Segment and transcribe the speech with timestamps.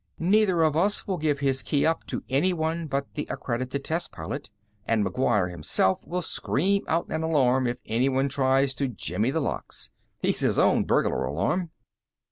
[0.17, 4.49] Neither of us will give his key up to anyone but the accredited test pilot.
[4.87, 9.91] And McGuire himself will scream out an alarm if anyone tries to jimmy the locks.
[10.17, 11.69] He's his own burglar alarm."